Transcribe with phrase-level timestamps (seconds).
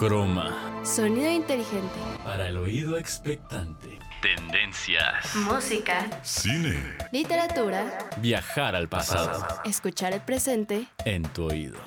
[0.00, 0.80] Croma.
[0.82, 2.00] Sonido inteligente.
[2.24, 3.98] Para el oído expectante.
[4.22, 5.36] Tendencias.
[5.36, 6.08] Música.
[6.22, 6.96] Cine.
[7.12, 8.08] Literatura.
[8.16, 9.46] Viajar al pasado.
[9.66, 10.86] Escuchar el presente.
[11.04, 11.78] En tu oído.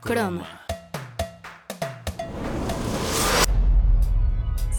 [0.00, 0.66] Croma.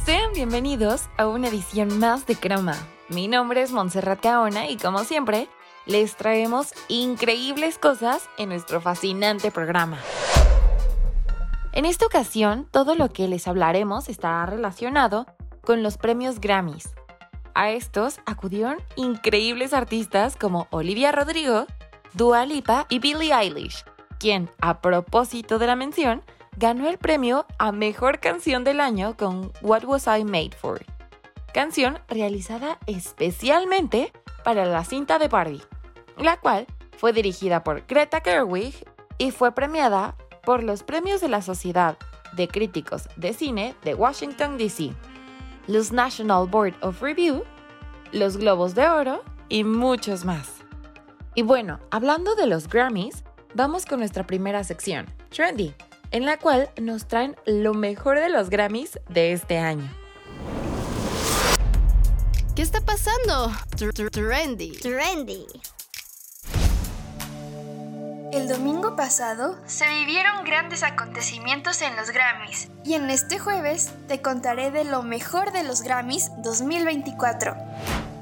[0.06, 2.76] Sean bienvenidos a una edición más de Croma.
[3.08, 5.48] Mi nombre es Montserrat Caona y como siempre,
[5.86, 9.98] les traemos increíbles cosas en nuestro fascinante programa.
[11.74, 15.26] En esta ocasión, todo lo que les hablaremos estará relacionado
[15.62, 16.90] con los premios Grammys.
[17.54, 21.66] A estos acudieron increíbles artistas como Olivia Rodrigo,
[22.14, 23.86] Dua Lipa y Billie Eilish,
[24.20, 26.24] quien, a propósito de la mención,
[26.58, 30.84] ganó el premio a Mejor Canción del Año con What Was I Made For,
[31.54, 34.12] canción realizada especialmente
[34.44, 35.62] para la cinta de Barbie,
[36.18, 38.76] la cual fue dirigida por Greta Gerwig
[39.18, 41.98] y fue premiada por los premios de la Sociedad
[42.34, 44.94] de Críticos de Cine de Washington, D.C.,
[45.68, 47.44] los National Board of Review,
[48.12, 50.50] los Globos de Oro y muchos más.
[51.36, 55.74] Y bueno, hablando de los Grammys, vamos con nuestra primera sección, Trendy,
[56.12, 59.90] en la cual nos traen lo mejor de los Grammys de este año.
[62.56, 63.52] ¿Qué está pasando?
[64.12, 64.72] Trendy.
[64.74, 65.48] Trendy.
[68.32, 74.22] El domingo pasado se vivieron grandes acontecimientos en los Grammys y en este jueves te
[74.22, 77.58] contaré de lo mejor de los Grammys 2024.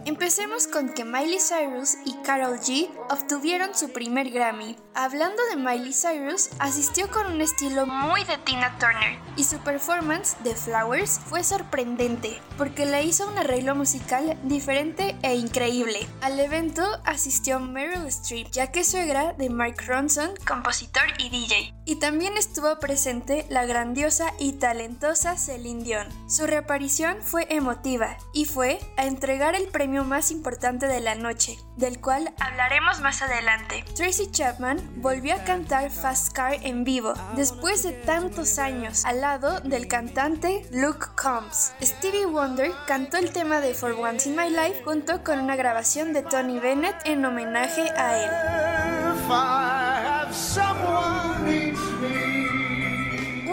[0.09, 4.75] Empecemos con que Miley Cyrus y Carol G obtuvieron su primer Grammy.
[4.95, 10.35] Hablando de Miley Cyrus, asistió con un estilo muy de Tina Turner y su performance
[10.43, 15.99] de Flowers fue sorprendente porque le hizo un arreglo musical diferente e increíble.
[16.21, 21.75] Al evento asistió Meryl Streep, ya que suegra de Mark Ronson, compositor y DJ.
[21.85, 26.07] Y también estuvo presente la grandiosa y talentosa Celine Dion.
[26.27, 31.57] Su reaparición fue emotiva y fue a entregar el premio más importante de la noche,
[31.78, 33.84] del cual hablaremos más adelante.
[33.96, 39.59] Tracy Chapman volvió a cantar Fast Car en vivo, después de tantos años, al lado
[39.62, 41.73] del cantante Luke Combs.
[41.81, 46.13] Stevie Wonder cantó el tema de For Once in My Life junto con una grabación
[46.13, 48.29] de Tony Bennett en homenaje a él.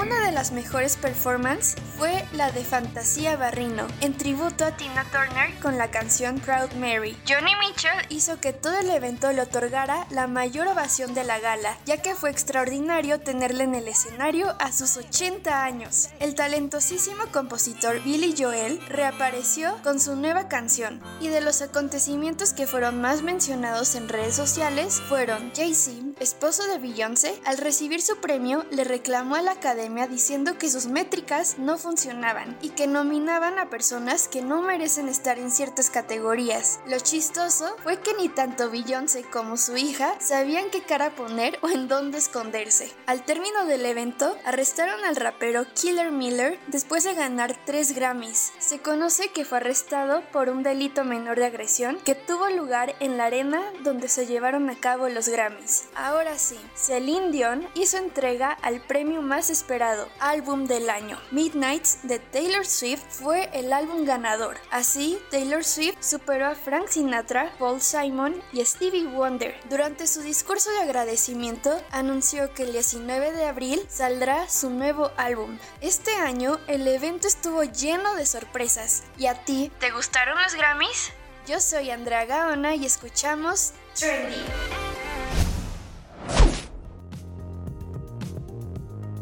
[0.07, 5.59] Una de las mejores performances fue la de Fantasía Barrino, en tributo a Tina Turner
[5.61, 7.17] con la canción Proud Mary.
[7.29, 11.77] Johnny Mitchell hizo que todo el evento le otorgara la mayor ovación de la gala,
[11.87, 16.11] ya que fue extraordinario tenerle en el escenario a sus 80 años.
[16.21, 22.69] El talentosísimo compositor Billy Joel reapareció con su nueva canción, y de los acontecimientos que
[22.69, 28.65] fueron más mencionados en redes sociales fueron Jay-Z, esposo de Beyoncé, al recibir su premio
[28.71, 33.71] le reclamó a la academia diciendo que sus métricas no funcionaban y que nominaban a
[33.71, 36.81] personas que no merecen estar en ciertas categorías.
[36.87, 41.71] Lo chistoso fue que ni tanto Beyoncé como su hija sabían qué cara poner o
[41.71, 42.93] en dónde esconderse.
[43.07, 48.53] Al término del evento, arrestaron al rapero Killer Miller después de ganar tres Grammys.
[48.59, 53.17] Se conoce que fue arrestado por un delito menor de agresión que tuvo lugar en
[53.17, 55.85] la arena donde se llevaron a cabo los Grammys.
[55.95, 59.86] Ahora sí, Celine Dion hizo entrega al premio más esperado
[60.21, 61.19] álbum del año.
[61.31, 64.59] Midnights de Taylor Swift fue el álbum ganador.
[64.71, 69.59] Así, Taylor Swift superó a Frank Sinatra, Paul Simon y Stevie Wonder.
[69.69, 75.59] Durante su discurso de agradecimiento, anunció que el 19 de abril saldrá su nuevo álbum.
[75.81, 79.05] Este año, el evento estuvo lleno de sorpresas.
[79.17, 81.13] ¿Y a ti, te gustaron los Grammys?
[81.47, 84.86] Yo soy Andrea Gaona y escuchamos Trendy.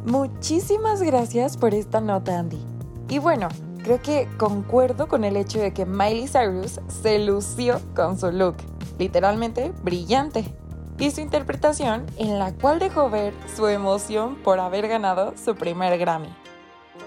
[0.05, 2.59] Muchísimas gracias por esta nota, Andy.
[3.09, 3.49] Y bueno,
[3.83, 8.57] creo que concuerdo con el hecho de que Miley Cyrus se lució con su look,
[8.99, 10.45] literalmente brillante,
[10.99, 15.99] y su interpretación en la cual dejó ver su emoción por haber ganado su primer
[15.99, 16.29] Grammy.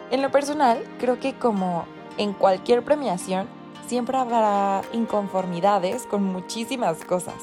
[0.09, 1.85] En lo personal, creo que como
[2.17, 3.47] en cualquier premiación,
[3.85, 7.35] siempre habrá inconformidades con muchísimas cosas.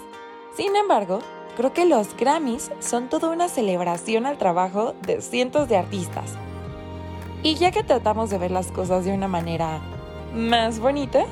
[0.56, 1.20] Sin embargo,
[1.56, 6.32] Creo que los Grammys son toda una celebración al trabajo de cientos de artistas.
[7.44, 9.80] Y ya que tratamos de ver las cosas de una manera
[10.34, 11.26] más bonita,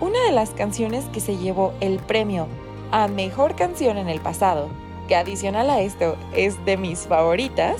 [0.00, 2.46] una de las canciones que se llevó el premio
[2.90, 4.68] a Mejor Canción en el pasado,
[5.08, 7.76] que adicional a esto es de mis favoritas,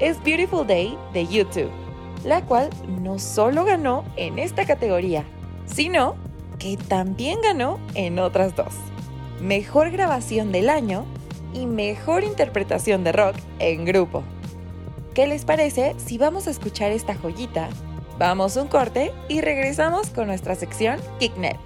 [0.00, 1.70] es Beautiful Day de YouTube,
[2.24, 2.68] la cual
[3.00, 5.24] no solo ganó en esta categoría,
[5.66, 6.16] sino
[6.58, 8.74] que también ganó en otras dos.
[9.40, 11.06] Mejor grabación del año
[11.52, 14.22] y mejor interpretación de rock en grupo.
[15.14, 17.68] ¿Qué les parece si vamos a escuchar esta joyita?
[18.18, 21.56] Vamos un corte y regresamos con nuestra sección Geeknet.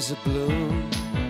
[0.00, 1.29] is a shoots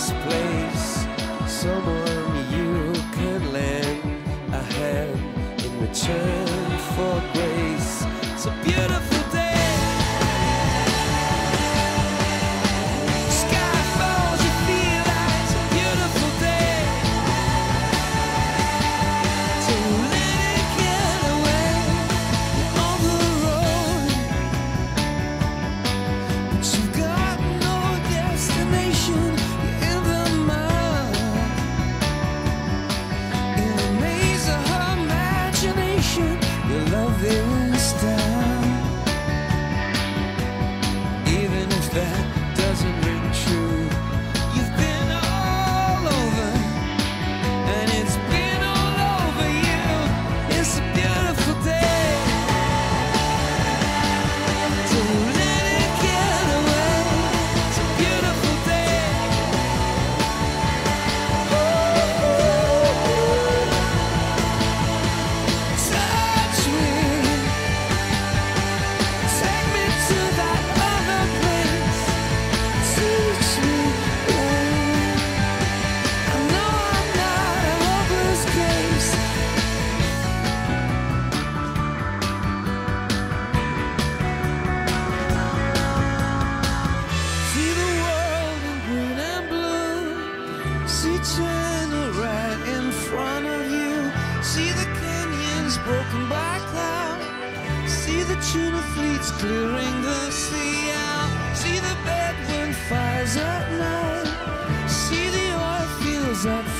[0.00, 1.06] this place.
[1.46, 4.02] Someone you can lend
[4.52, 7.69] a hand in return for grace.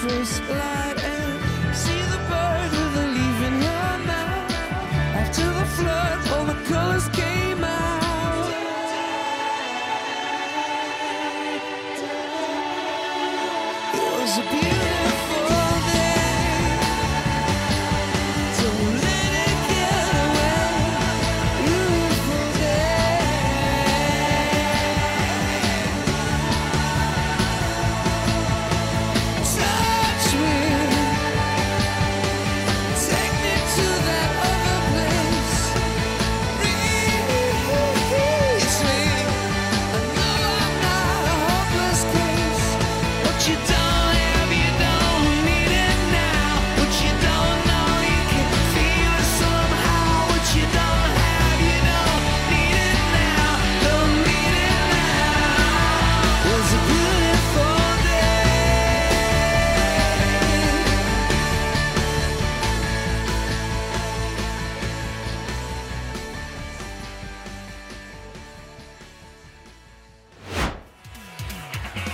[0.00, 1.19] first light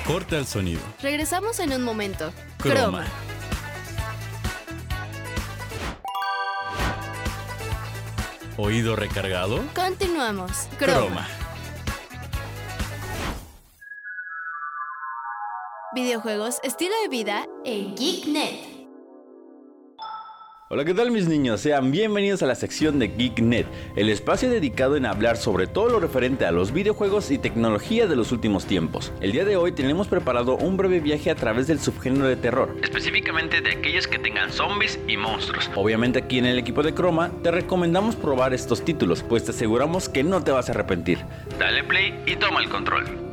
[0.06, 0.80] Corta el sonido.
[1.02, 2.32] Regresamos en un momento.
[2.58, 3.04] Croma.
[8.56, 9.64] ¿Oído recargado?
[9.75, 10.68] Continuamos.
[10.78, 11.26] Croma.
[15.92, 18.75] Videojuegos, estilo de vida en GeekNet.
[20.68, 21.61] Hola, ¿qué tal mis niños?
[21.61, 26.00] Sean bienvenidos a la sección de GeekNet, el espacio dedicado en hablar sobre todo lo
[26.00, 29.12] referente a los videojuegos y tecnología de los últimos tiempos.
[29.20, 32.76] El día de hoy tenemos preparado un breve viaje a través del subgénero de terror,
[32.82, 35.70] específicamente de aquellos que tengan zombies y monstruos.
[35.76, 40.08] Obviamente aquí en el equipo de Chroma te recomendamos probar estos títulos, pues te aseguramos
[40.08, 41.20] que no te vas a arrepentir.
[41.61, 43.25] Dale play y toma el control.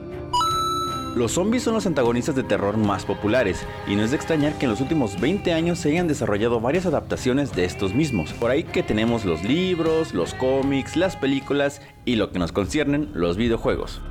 [1.15, 4.65] Los zombies son los antagonistas de terror más populares, y no es de extrañar que
[4.65, 8.33] en los últimos 20 años se hayan desarrollado varias adaptaciones de estos mismos.
[8.33, 13.11] Por ahí que tenemos los libros, los cómics, las películas y lo que nos conciernen,
[13.13, 14.01] los videojuegos.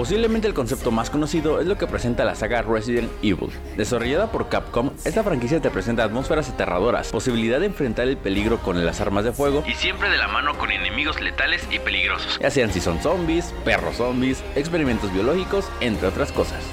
[0.00, 3.50] Posiblemente el concepto más conocido es lo que presenta la saga Resident Evil.
[3.76, 8.82] Desarrollada por Capcom, esta franquicia te presenta atmósferas aterradoras, posibilidad de enfrentar el peligro con
[8.82, 12.50] las armas de fuego y siempre de la mano con enemigos letales y peligrosos, ya
[12.50, 16.64] sean si son zombies, perros zombies, experimentos biológicos, entre otras cosas.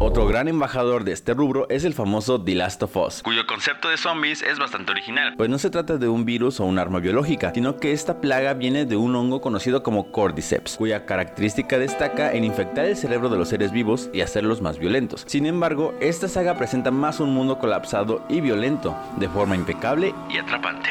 [0.00, 3.88] Otro gran embajador de este rubro es el famoso The Last of Us, cuyo concepto
[3.88, 7.00] de zombies es bastante original, pues no se trata de un virus o un arma
[7.00, 12.32] biológica, sino que esta plaga viene de un hongo conocido como Cordyceps, cuya característica destaca
[12.32, 15.24] en infectar el cerebro de los seres vivos y hacerlos más violentos.
[15.26, 20.38] Sin embargo, esta saga presenta más un mundo colapsado y violento, de forma impecable y
[20.38, 20.90] atrapante.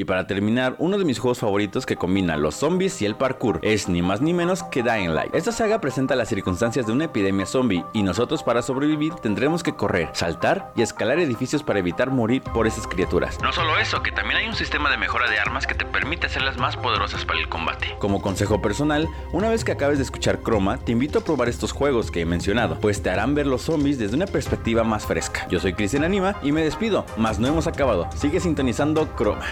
[0.00, 3.58] Y para terminar, uno de mis juegos favoritos que combina los zombies y el parkour
[3.60, 5.34] es ni más ni menos que Dying Light.
[5.34, 9.76] Esta saga presenta las circunstancias de una epidemia zombie y nosotros para sobrevivir tendremos que
[9.76, 13.38] correr, saltar y escalar edificios para evitar morir por esas criaturas.
[13.42, 16.28] No solo eso, que también hay un sistema de mejora de armas que te permite
[16.28, 17.94] hacerlas más poderosas para el combate.
[17.98, 21.72] Como consejo personal, una vez que acabes de escuchar Chroma, te invito a probar estos
[21.72, 25.46] juegos que he mencionado, pues te harán ver los zombies desde una perspectiva más fresca.
[25.50, 28.08] Yo soy Cristian Anima y me despido, mas no hemos acabado.
[28.16, 29.44] Sigue sintonizando Chroma.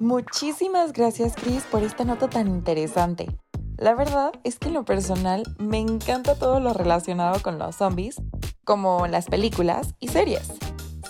[0.00, 3.28] Muchísimas gracias Chris por esta nota tan interesante.
[3.76, 8.16] La verdad es que en lo personal me encanta todo lo relacionado con los zombies,
[8.64, 10.52] como las películas y series.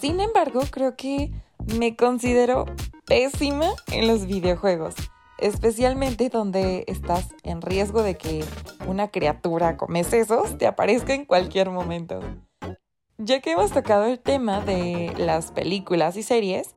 [0.00, 1.30] Sin embargo, creo que
[1.78, 2.66] me considero
[3.06, 4.94] pésima en los videojuegos,
[5.38, 8.44] especialmente donde estás en riesgo de que
[8.86, 12.20] una criatura come sesos te aparezca en cualquier momento.
[13.18, 16.73] Ya que hemos tocado el tema de las películas y series,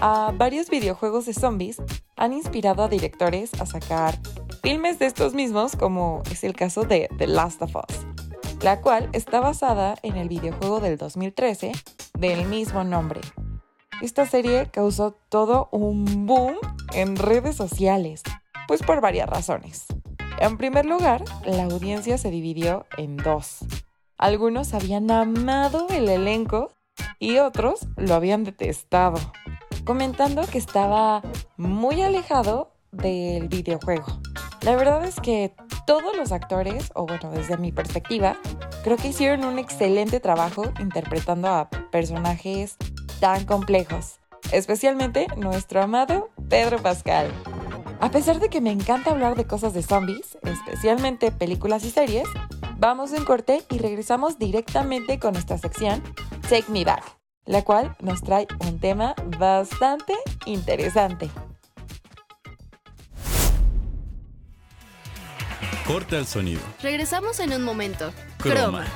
[0.00, 1.82] a varios videojuegos de zombies
[2.16, 4.18] han inspirado a directores a sacar
[4.62, 8.06] filmes de estos mismos, como es el caso de The Last of Us,
[8.62, 11.72] la cual está basada en el videojuego del 2013
[12.18, 13.20] del mismo nombre.
[14.02, 16.56] Esta serie causó todo un boom
[16.92, 18.22] en redes sociales,
[18.66, 19.86] pues por varias razones.
[20.40, 23.58] En primer lugar, la audiencia se dividió en dos.
[24.16, 26.72] Algunos habían amado el elenco
[27.18, 29.18] y otros lo habían detestado
[29.88, 31.22] comentando que estaba
[31.56, 34.20] muy alejado del videojuego.
[34.60, 35.54] La verdad es que
[35.86, 38.36] todos los actores, o bueno, desde mi perspectiva,
[38.84, 42.76] creo que hicieron un excelente trabajo interpretando a personajes
[43.18, 44.18] tan complejos,
[44.52, 47.32] especialmente nuestro amado Pedro Pascal.
[47.98, 52.28] A pesar de que me encanta hablar de cosas de zombies, especialmente películas y series,
[52.76, 56.02] vamos en corte y regresamos directamente con nuestra sección
[56.46, 57.17] Take Me Back
[57.48, 60.14] la cual nos trae un tema bastante
[60.44, 61.30] interesante.
[65.86, 66.60] Corta el sonido.
[66.82, 68.12] Regresamos en un momento.
[68.36, 68.86] Croma.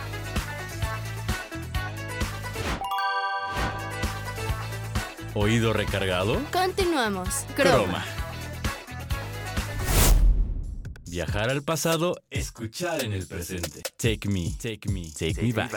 [5.35, 6.39] ¿Oído recargado?
[6.53, 7.47] Continuamos.
[7.57, 8.05] Croma.
[11.07, 13.83] Viajar al pasado, escuchar en el presente.
[13.97, 15.73] Take me, take me, take, me back.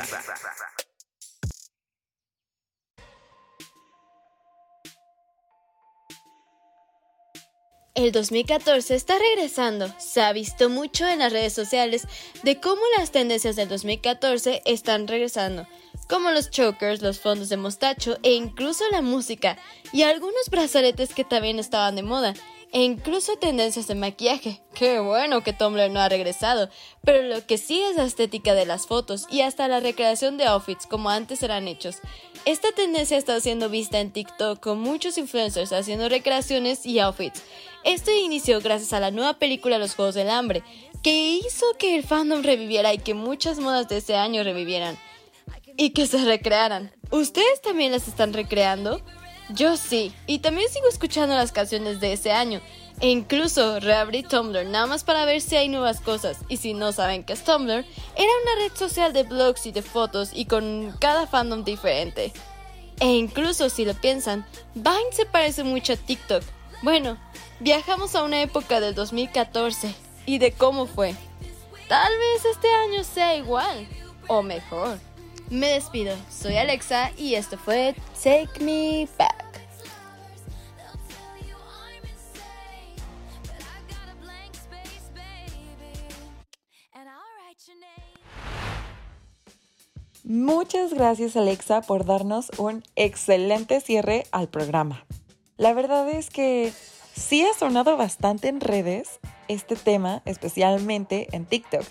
[7.96, 9.88] El 2014 está regresando.
[9.98, 12.06] Se ha visto mucho en las redes sociales
[12.44, 15.66] de cómo las tendencias del 2014 están regresando,
[16.10, 19.58] como los chokers, los fondos de mostacho e incluso la música
[19.94, 22.34] y algunos brazaletes que también estaban de moda
[22.76, 24.62] e incluso tendencias de maquillaje.
[24.74, 26.70] Qué bueno que Tumblr no ha regresado,
[27.06, 30.44] pero lo que sí es la estética de las fotos y hasta la recreación de
[30.44, 32.00] outfits como antes eran hechos.
[32.44, 37.44] Esta tendencia está siendo vista en TikTok con muchos influencers haciendo recreaciones y outfits.
[37.86, 40.62] Esto inició gracias a la nueva película Los Juegos del Hambre,
[41.02, 44.98] que hizo que el fandom reviviera y que muchas modas de ese año revivieran.
[45.78, 46.92] Y que se recrearan.
[47.10, 49.02] ¿Ustedes también las están recreando?
[49.50, 52.62] Yo sí, y también sigo escuchando las canciones de ese año.
[53.02, 56.38] E incluso reabrí Tumblr nada más para ver si hay nuevas cosas.
[56.48, 57.86] Y si no saben qué es Tumblr,
[58.16, 62.32] era una red social de blogs y de fotos y con cada fandom diferente.
[63.00, 66.44] E incluso si lo piensan, Vine se parece mucho a TikTok.
[66.82, 67.18] Bueno,
[67.60, 69.94] viajamos a una época del 2014
[70.26, 71.16] y de cómo fue.
[71.90, 73.88] Tal vez este año sea igual
[74.28, 74.98] o mejor.
[75.50, 79.46] Me despido, soy Alexa y esto fue Take Me Back.
[90.24, 95.06] Muchas gracias Alexa por darnos un excelente cierre al programa.
[95.58, 96.74] La verdad es que
[97.14, 101.86] sí ha sonado bastante en redes este tema, especialmente en TikTok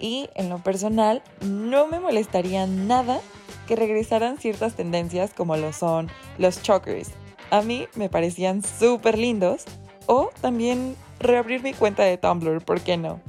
[0.00, 3.20] y en lo personal no me molestaría nada
[3.68, 7.10] que regresaran ciertas tendencias como lo son los chokers,
[7.52, 9.64] A mí me parecían súper lindos.
[10.06, 13.20] O también reabrir mi cuenta de Tumblr, ¿por qué no?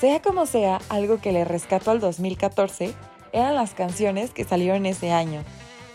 [0.00, 2.94] Sea como sea, algo que le rescató al 2014
[3.32, 5.44] eran las canciones que salieron ese año.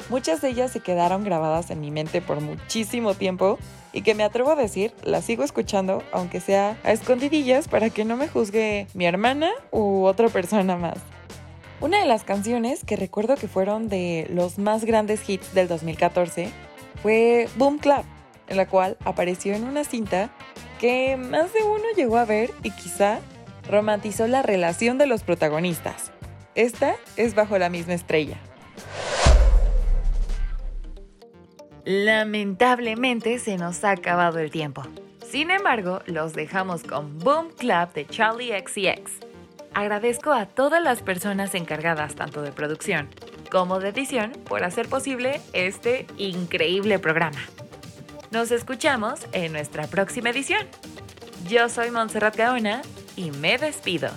[0.10, 3.58] Muchas de ellas se quedaron grabadas en mi mente por muchísimo tiempo
[3.92, 8.06] y que me atrevo a decir, las sigo escuchando, aunque sea a escondidillas para que
[8.06, 10.98] no me juzgue mi hermana u otra persona más.
[11.82, 16.50] Una de las canciones que recuerdo que fueron de los más grandes hits del 2014
[17.02, 18.06] fue Boom Clap,
[18.48, 20.30] en la cual apareció en una cinta
[20.80, 23.20] que más de uno llegó a ver y quizá
[23.68, 26.12] romantizó la relación de los protagonistas.
[26.54, 28.38] Esta es bajo la misma estrella.
[31.86, 34.82] Lamentablemente se nos ha acabado el tiempo.
[35.24, 39.12] Sin embargo, los dejamos con Boom Club de Charlie XCX.
[39.76, 43.10] Agradezco a todas las personas encargadas tanto de producción
[43.52, 47.40] como de edición por hacer posible este increíble programa.
[48.32, 50.66] Nos escuchamos en nuestra próxima edición.
[51.48, 52.82] Yo soy Montserrat Gaona
[53.16, 54.10] y me despido.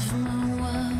[0.00, 0.90] Darkness of my world.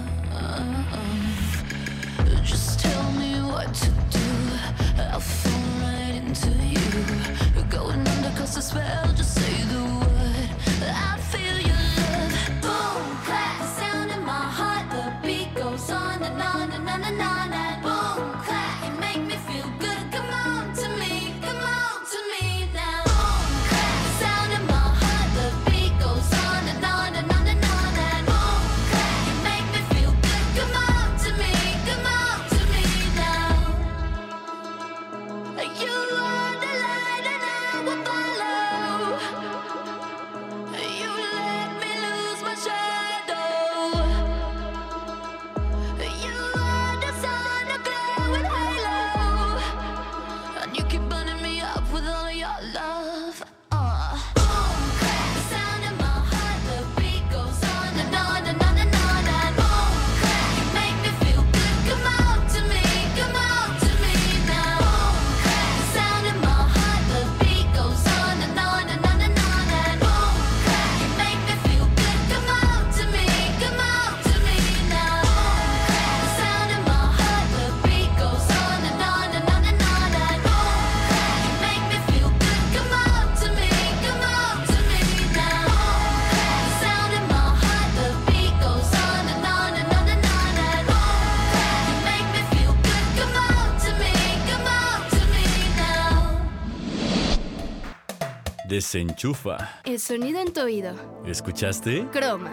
[98.93, 99.83] Desenchufa.
[99.85, 100.93] El sonido en tu oído.
[101.25, 102.09] ¿Escuchaste?
[102.11, 102.51] Croma.